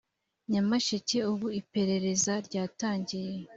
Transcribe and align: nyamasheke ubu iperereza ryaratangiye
nyamasheke 0.51 1.17
ubu 1.31 1.47
iperereza 1.61 2.33
ryaratangiye 2.47 3.33